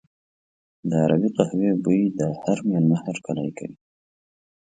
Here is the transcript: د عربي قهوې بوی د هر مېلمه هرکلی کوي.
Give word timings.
د 0.89 0.91
عربي 1.03 1.29
قهوې 1.37 1.71
بوی 1.83 2.01
د 2.19 2.21
هر 2.41 2.57
مېلمه 2.69 2.97
هرکلی 3.05 3.49
کوي. 3.57 3.77